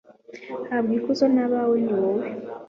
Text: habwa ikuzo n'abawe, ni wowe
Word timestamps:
habwa 0.69 0.93
ikuzo 0.99 1.25
n'abawe, 1.33 1.75
ni 1.85 1.93
wowe 1.99 2.23